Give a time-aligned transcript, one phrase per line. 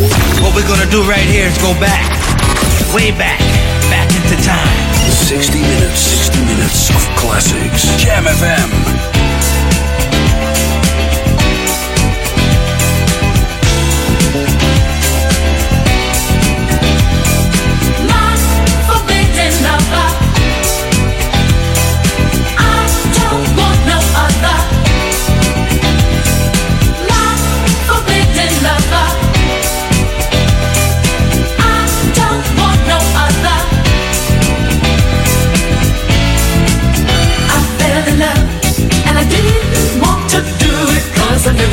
[0.00, 2.08] What we're gonna do right here is go back,
[2.94, 3.38] way back,
[3.90, 5.10] back into time.
[5.10, 7.84] 60 minutes, 60 minutes of classics.
[8.02, 9.19] Jam FM.
[41.42, 41.69] doesn't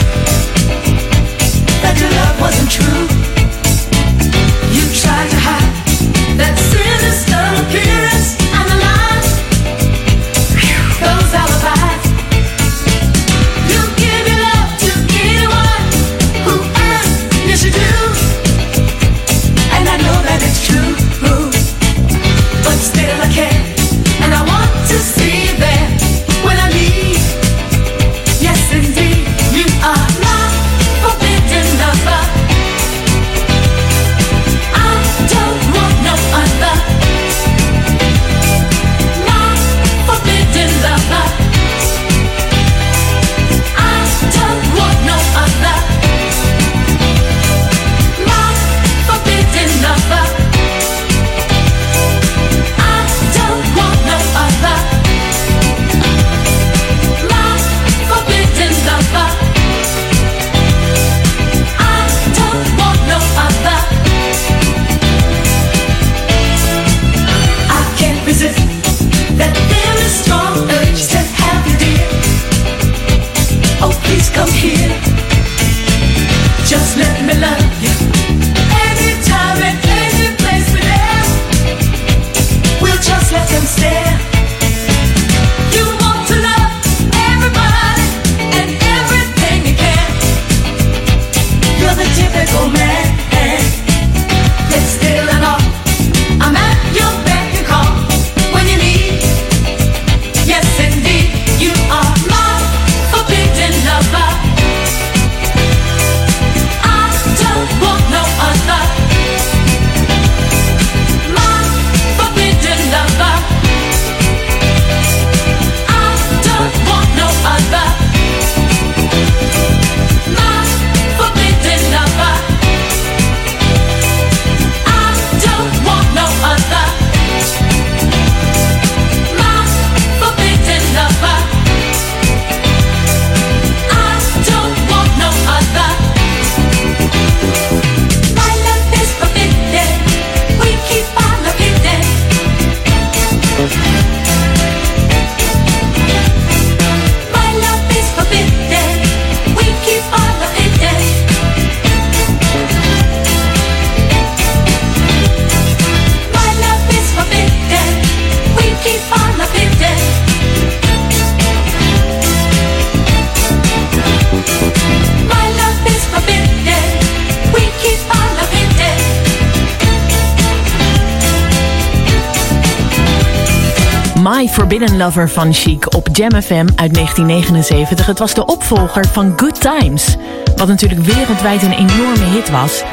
[174.69, 178.05] Forbidden Lover van Chic op Jam FM uit 1979.
[178.05, 180.15] Het was de opvolger van Good Times,
[180.55, 182.83] wat natuurlijk wereldwijd een enorme hit was.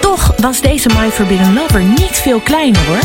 [0.00, 3.00] Toch was deze My Forbidden Lover niet veel kleiner hoor.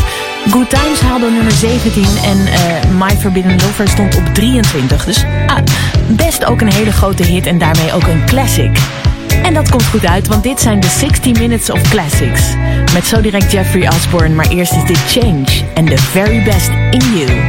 [0.50, 5.06] Good Times haalde nummer 17 en uh, My Forbidden Lover stond op 23.
[5.06, 5.58] Dus ah,
[6.08, 8.78] best ook een hele grote hit en daarmee ook een classic.
[9.44, 12.42] En dat komt goed uit, want dit zijn de 60 Minutes of Classics.
[12.94, 17.18] Met zo direct Jeffrey Osborne, maar eerst is dit Change and the very best in
[17.18, 17.49] you.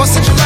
[0.00, 0.39] doce de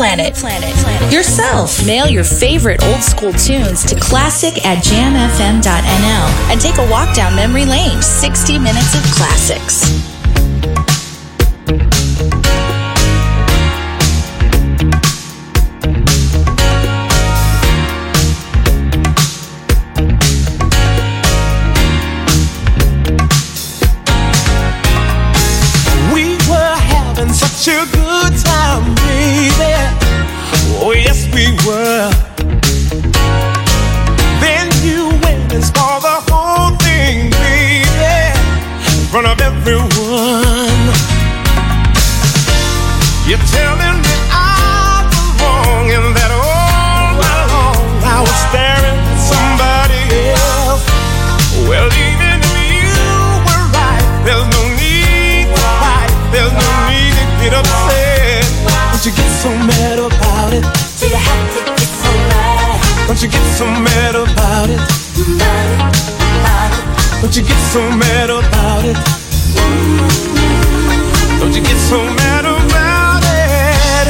[0.00, 0.34] planet.
[0.34, 0.74] Planet.
[0.76, 1.12] Planet.
[1.12, 1.86] Yourself.
[1.86, 7.36] Mail your favorite old school tunes to classic at jamfm.nl and take a walk down
[7.36, 8.00] memory lane.
[8.00, 9.99] 60 minutes of classics.
[63.20, 64.80] Don't you get so mad about it?
[67.20, 68.96] Don't you get so mad about it.
[71.38, 74.08] Don't You get so mad about it?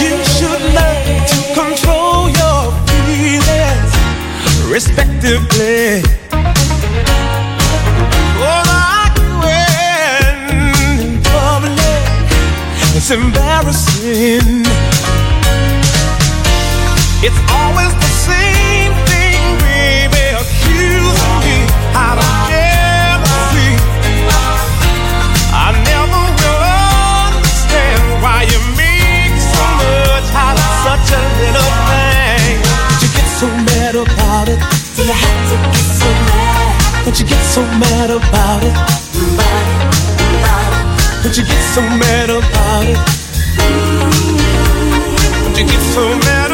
[0.00, 3.92] You should learn to control your feelings
[4.70, 6.04] respectively.
[11.02, 12.30] In public,
[12.94, 14.89] it's embarrassing.
[17.22, 20.24] It's always the same thing, baby.
[20.40, 23.76] Accusing me out of jealousy.
[25.52, 26.64] I never will
[27.28, 32.56] understand why you make so much out of such a little thing.
[32.88, 34.60] But you get so mad about it.
[34.96, 37.04] Do you have to get so mad?
[37.04, 38.72] Don't you get so mad about it?
[41.20, 42.96] Don't you get so mad about it?
[45.44, 46.49] Don't you get so mad?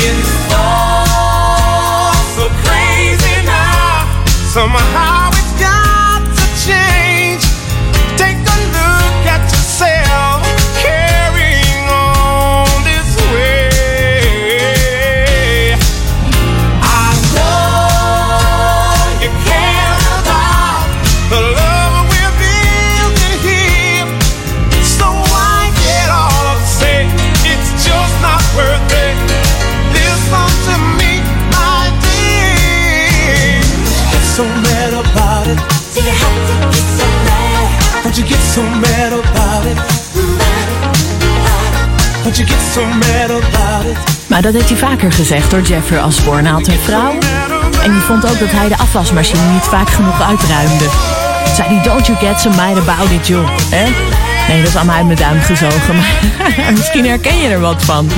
[0.00, 4.06] It's all so crazy now.
[4.54, 5.07] Somehow
[44.26, 46.42] Maar dat heeft hij vaker gezegd door Jeffrey Osborne.
[46.42, 47.18] Hij had een vrouw
[47.82, 50.88] en die vond ook dat hij de afwasmachine niet vaak genoeg uitruimde.
[51.54, 53.48] Zei hij, don't you get so mad about it, joh.
[54.48, 58.08] Nee, dat is allemaal uit mijn duim gezogen, maar misschien herken je er wat van.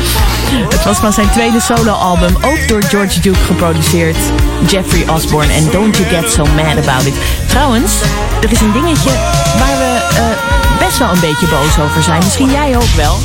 [0.68, 4.16] Het was van zijn tweede soloalbum, ook door George Duke geproduceerd.
[4.66, 7.14] Jeffrey Osborne en Don't You Get So Mad About It.
[7.46, 7.92] Trouwens,
[8.42, 9.10] er is een dingetje
[9.58, 12.18] waar we eh, best wel een beetje boos over zijn.
[12.24, 13.18] Misschien jij ook wel.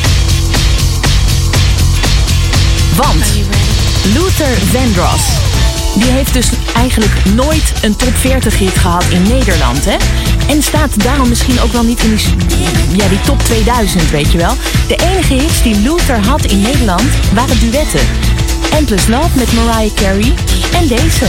[2.95, 3.25] Want
[4.13, 5.23] Luther Vandross,
[5.95, 9.95] die heeft dus eigenlijk nooit een top 40 hit gehad in Nederland, hè?
[10.49, 12.15] En staat daarom misschien ook wel niet in
[12.47, 14.53] die, ja, die top 2000, weet je wel.
[14.87, 18.07] De enige hits die Luther had in Nederland waren duetten.
[18.71, 20.33] Endless Love met Mariah Carey
[20.73, 21.25] en deze.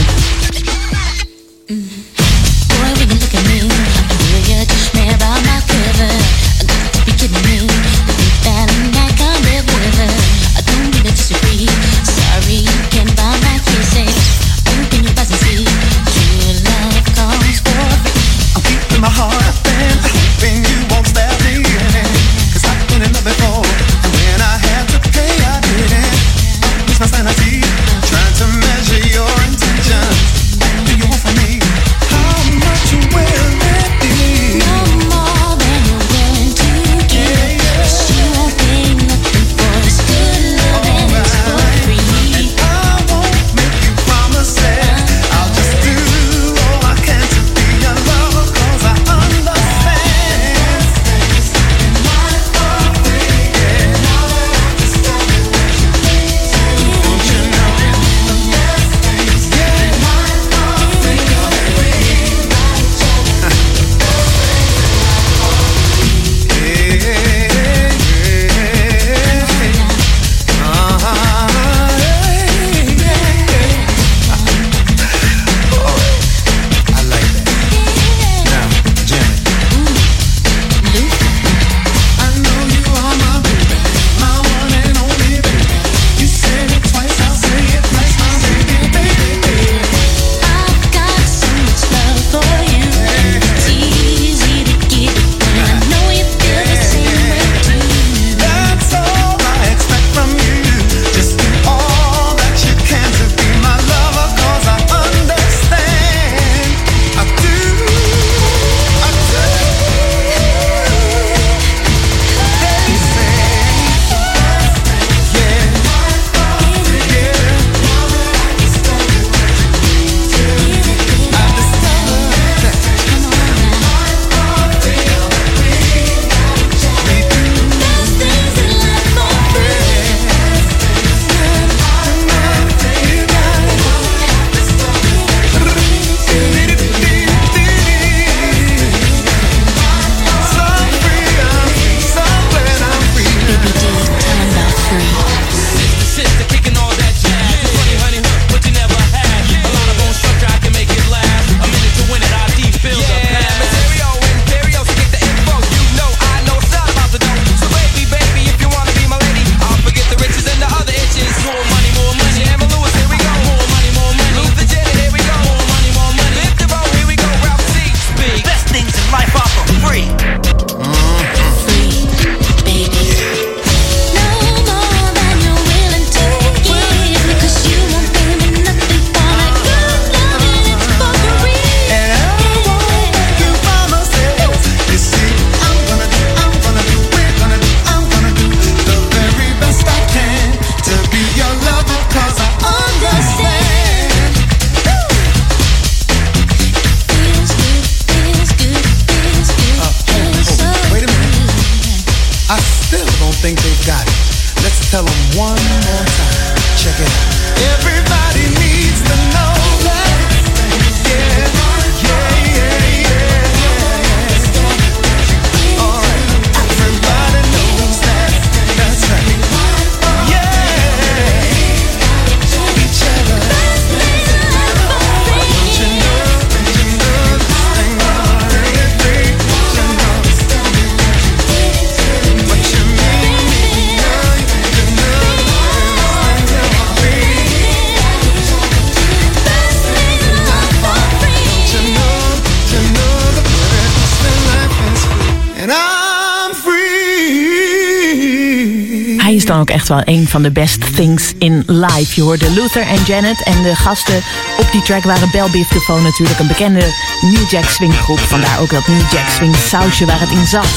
[249.46, 252.12] dan ook echt wel een van de best things in life.
[252.14, 254.22] Je hoorde Luther en Janet en de gasten
[254.58, 258.18] op die track waren Bell Biv DeVoe natuurlijk een bekende New Jack Swing groep.
[258.18, 260.68] Vandaar ook dat New Jack Swing sausje waar het in zat.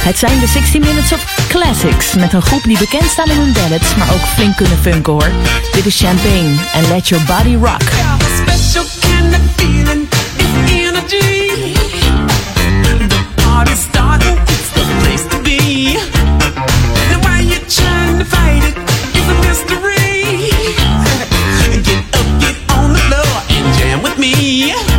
[0.00, 3.52] Het zijn de 60 Minutes of Classics met een groep die bekend staan om hun
[3.52, 5.30] ballads, maar ook flink kunnen funken hoor.
[5.72, 7.82] Dit is Champagne en Let Your Body Rock.
[24.60, 24.89] Yeah.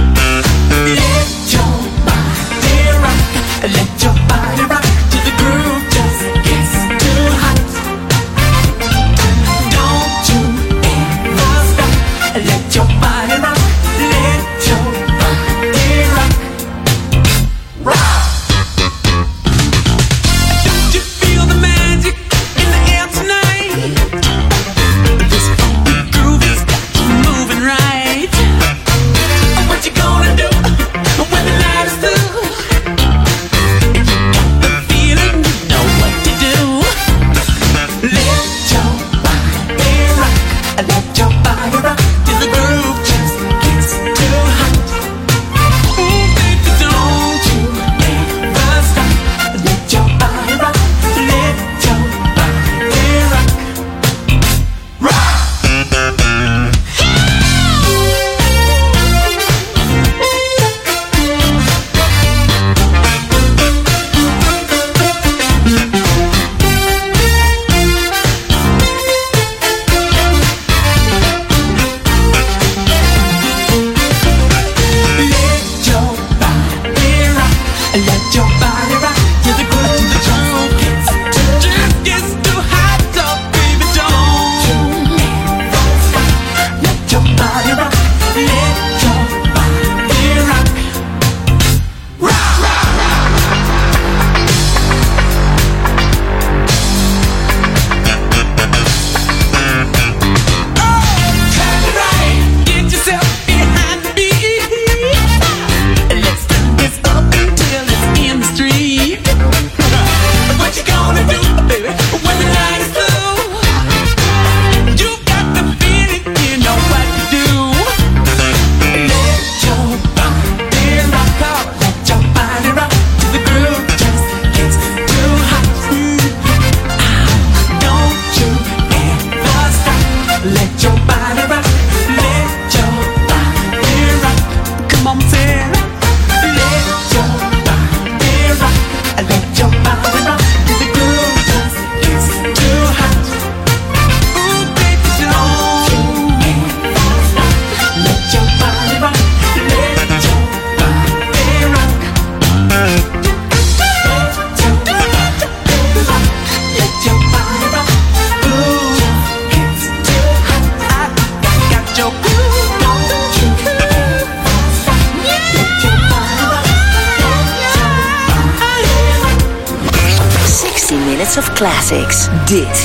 [171.92, 172.28] classics.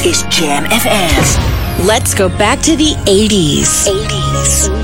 [0.05, 1.87] Is Jam FM.
[1.87, 3.87] Let's go back to the 80s.
[3.87, 4.76] 80s.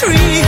[0.00, 0.39] tree.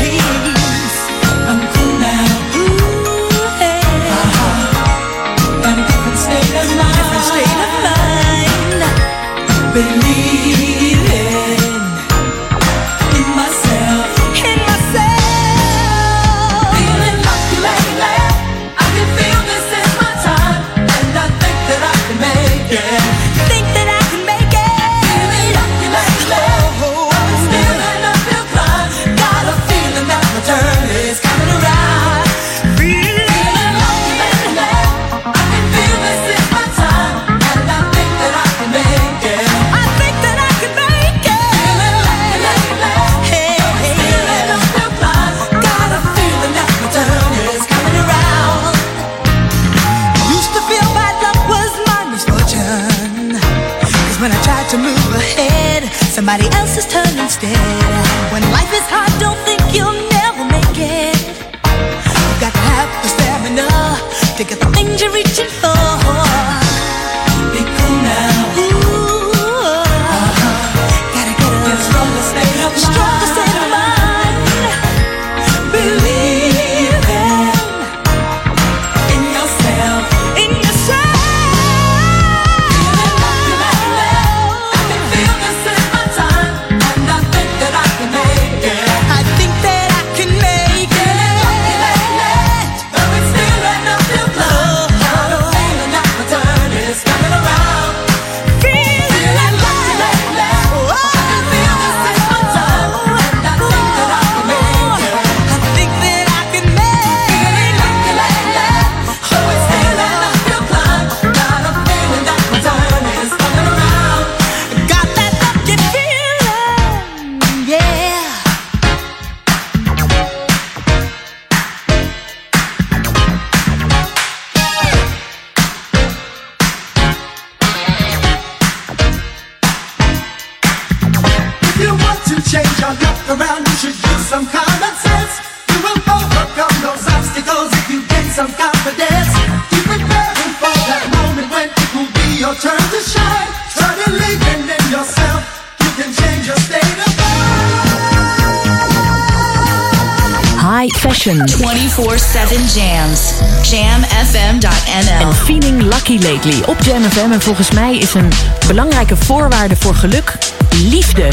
[156.45, 157.33] Op Jam FM.
[157.33, 158.33] En volgens mij is een
[158.67, 160.39] belangrijke voorwaarde voor geluk
[160.77, 161.29] liefde.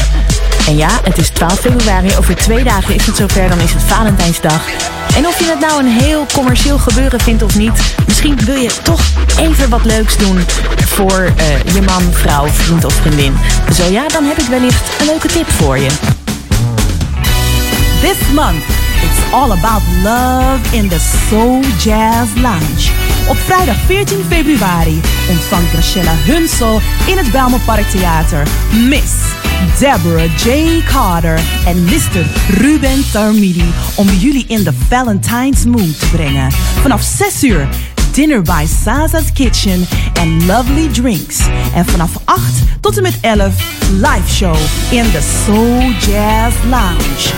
[0.66, 2.16] En ja, het is 12 februari.
[2.18, 3.48] Over twee dagen is het zover.
[3.48, 4.62] Dan is het Valentijnsdag.
[5.16, 7.94] En of je het nou een heel commercieel gebeuren vindt of niet...
[8.06, 9.00] misschien wil je toch
[9.38, 10.44] even wat leuks doen
[10.86, 13.36] voor eh, je man, vrouw, vriend of vriendin.
[13.74, 15.88] Zo ja, dan heb ik wellicht een leuke tip voor je.
[18.00, 18.64] This month,
[19.02, 23.09] it's all about love in the Soul Jazz Lounge.
[23.28, 28.46] Op vrijdag 14 februari ontvangt Rachella Hunsel in het Belmenpark Theater
[28.88, 29.12] Miss
[29.78, 30.82] Deborah J.
[30.84, 32.26] Carter en Mr.
[32.48, 36.52] Ruben Tarmidi om jullie in de Valentine's mood te brengen.
[36.80, 37.68] Vanaf 6 uur
[38.12, 41.38] dinner by Saza's Kitchen en lovely drinks.
[41.74, 42.42] En vanaf 8
[42.80, 43.54] tot en met 11
[43.92, 44.56] live show
[44.90, 47.32] in the Soul Jazz Lounge.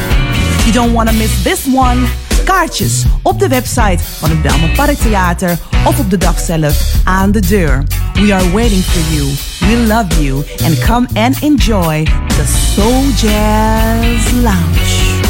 [0.64, 2.06] You don't want to miss this one.
[2.44, 7.30] Kaartjes op de website van het Belmen Park Theater of op de dag zelf aan
[7.32, 7.84] de deur.
[8.14, 9.30] We are waiting for you.
[9.60, 10.44] We love you.
[10.64, 15.20] And come and enjoy the Soul Jazz Lounge.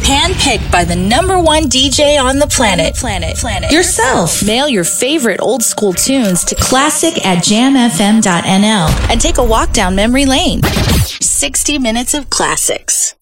[0.00, 2.94] Handpicked by the number one DJ on the planet.
[2.94, 3.36] Planet.
[3.38, 3.70] Planet.
[3.70, 4.42] Yourself.
[4.42, 9.94] Mail your favorite old school tunes to classic at jamfm.nl and take a walk down
[9.94, 10.60] memory lane.
[11.20, 13.14] 60 minutes of classics.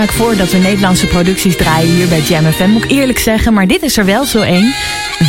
[0.00, 2.68] vaak voor dat we Nederlandse producties draaien hier bij Jam FM.
[2.68, 4.74] Moet ik eerlijk zeggen, maar dit is er wel zo één.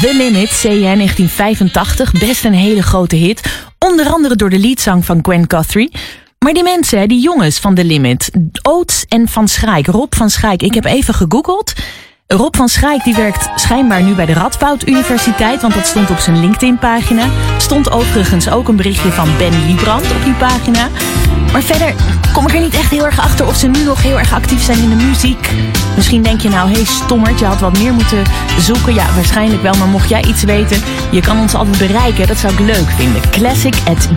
[0.01, 2.12] The Limit, CN 1985.
[2.12, 3.65] Best een hele grote hit.
[3.80, 5.91] Onder andere door de liedzang van Gwen Guthrie.
[6.39, 8.32] Maar die mensen, die jongens van The Limit.
[8.62, 9.88] Oates en Van Schrijk.
[9.88, 10.62] Rob van Schrijk.
[10.62, 11.73] Ik heb even gegoogeld.
[12.28, 15.62] Rob van Schrijk die werkt schijnbaar nu bij de Radboud Universiteit.
[15.62, 17.30] Want dat stond op zijn LinkedIn pagina
[17.65, 20.89] stond overigens ook een berichtje van Ben Liebrand op die pagina.
[21.51, 21.93] Maar verder
[22.34, 24.63] kom ik er niet echt heel erg achter of ze nu nog heel erg actief
[24.63, 25.49] zijn in de muziek.
[25.95, 28.23] Misschien denk je nou, hé hey, stommert, je had wat meer moeten
[28.60, 28.93] zoeken.
[28.93, 32.28] Ja, waarschijnlijk wel, maar mocht jij iets weten, je kan ons altijd bereiken.
[32.28, 33.21] Dat zou ik leuk vinden.
[33.30, 34.10] Classic at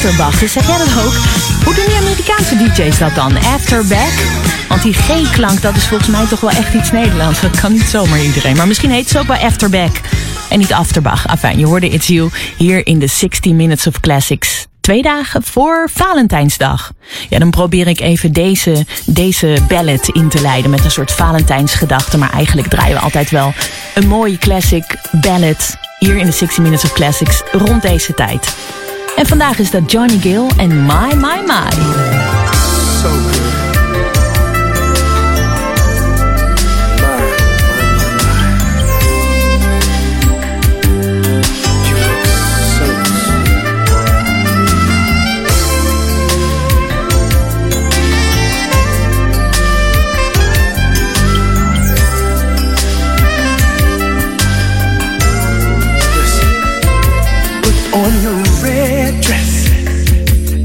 [0.00, 1.14] Afterbach, dus zeg jij dat ook?
[1.64, 3.36] Hoe doen die Amerikaanse DJ's dat dan?
[3.36, 4.12] Afterback?
[4.68, 7.40] Want die G-klank, dat is volgens mij toch wel echt iets Nederlands.
[7.40, 8.56] Dat kan niet zomaar iedereen.
[8.56, 10.00] Maar misschien heet ze ook wel Afterback.
[10.48, 11.26] En niet Afterbach.
[11.26, 14.66] Enfin, je hoorde It's You hier in de 60 Minutes of Classics.
[14.80, 16.92] Twee dagen voor Valentijnsdag.
[17.28, 22.18] Ja, dan probeer ik even deze, deze ballad in te leiden met een soort Valentijnsgedachte.
[22.18, 23.52] Maar eigenlijk draaien we altijd wel
[23.94, 28.54] een mooie classic ballad hier in de 60 Minutes of Classics rond deze tijd.
[29.20, 31.90] En vandaag is dat Johnny Gill en My My My.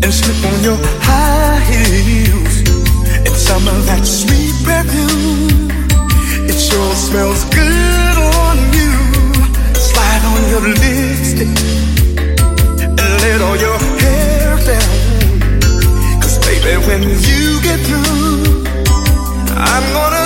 [0.06, 1.60] And slip on your high
[2.06, 2.36] heels
[3.36, 5.70] some of that sweet perfume.
[6.49, 8.93] It sure smells good on you.
[9.89, 11.53] Slide on your lipstick
[13.01, 16.22] and let all your hair down.
[16.22, 18.66] Cause baby, when you get through,
[19.53, 20.24] I'm gonna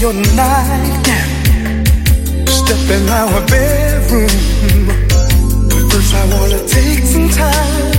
[0.00, 1.84] your nightgown,
[2.46, 4.30] step in our bedroom.
[5.90, 7.92] First, I wanna take some time.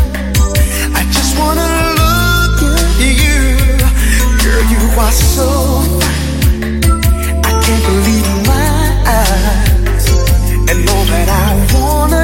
[0.96, 1.70] I just wanna
[2.02, 3.42] look at you,
[4.42, 4.64] girl.
[4.74, 5.48] You are so
[6.02, 6.82] fine.
[7.46, 8.70] I can't believe my
[9.06, 10.06] eyes,
[10.72, 12.21] and all that I wanna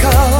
[0.00, 0.39] call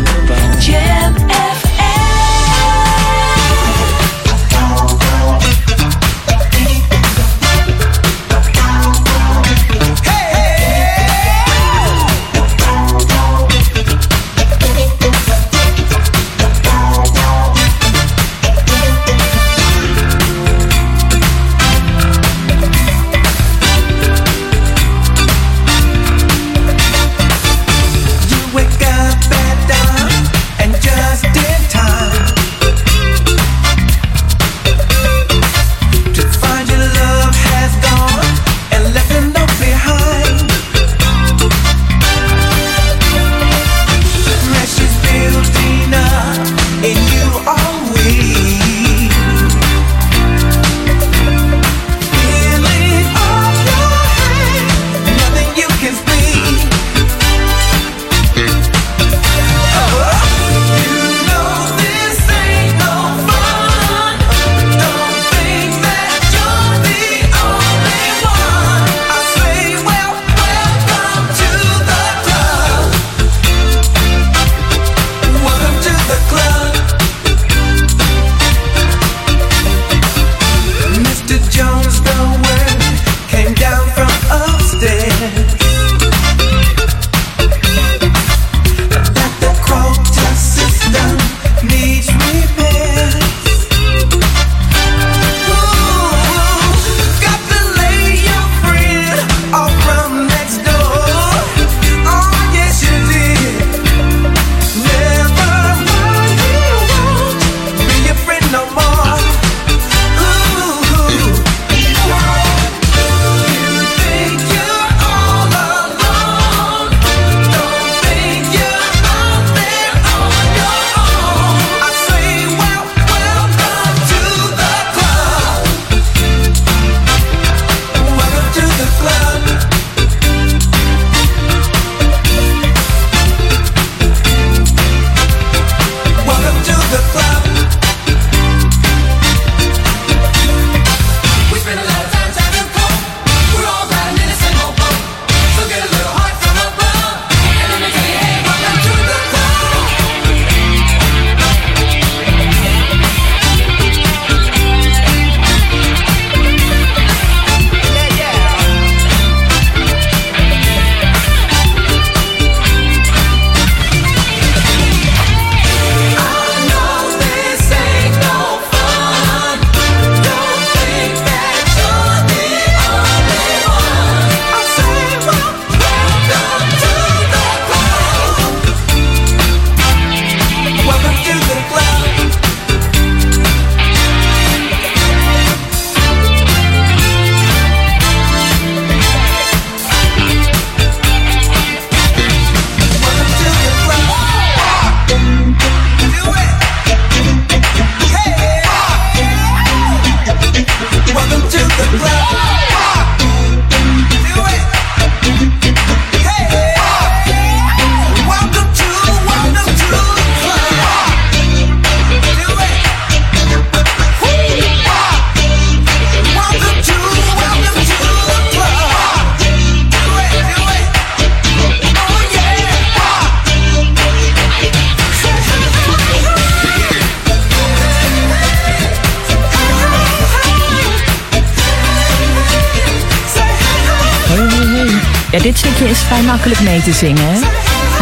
[236.41, 237.39] Mee te zingen.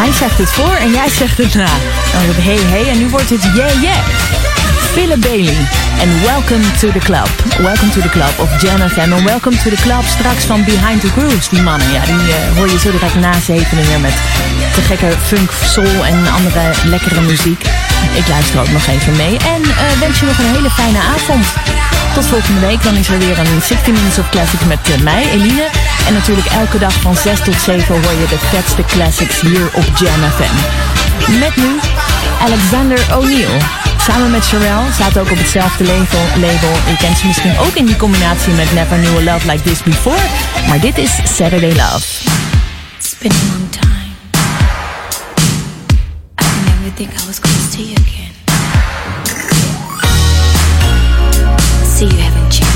[0.01, 1.69] Hij zegt het voor en jij zegt het na.
[2.11, 3.97] Dan wordt het hey hey en nu wordt het yeah yeah.
[4.93, 5.57] Philip Bailey
[5.99, 7.29] en Welcome to the Club.
[7.57, 8.49] Welcome to the Club of
[8.91, 11.49] FM en Welcome to the Club straks van Behind the Grooves.
[11.49, 14.17] Die mannen, ja, die eh, hoor je zo direct na zevenen weer met
[14.73, 17.61] te gekke funk, soul en andere lekkere muziek.
[18.13, 21.45] Ik luister ook nog even mee en eh, wens je nog een hele fijne avond.
[22.13, 25.23] Tot volgende week, dan is er weer een 60 Minutes of Classics met eh, mij,
[25.31, 25.67] Eline.
[26.07, 29.85] En natuurlijk elke dag van 6 tot 7 hoor je de vetste classics hier op
[29.95, 30.55] Jam FM.
[31.39, 31.79] Met nu
[32.41, 33.61] Alexander O'Neill.
[34.07, 36.73] Samen met Sherelle staat ook op hetzelfde label, label.
[36.87, 39.83] Je kent ze misschien ook in die combinatie met Never Knew a Love Like This
[39.83, 40.21] Before.
[40.67, 42.05] Maar dit is Saturday Love.
[42.97, 43.87] It's been a long time.
[46.41, 48.33] I never think I was gonna see you again.
[51.95, 52.68] See, you haven't.